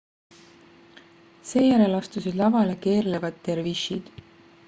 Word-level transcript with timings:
seejärel 1.49 1.97
astusid 1.99 2.41
lavale 2.41 2.75
keerlevad 2.87 3.39
dervišid 3.49 4.13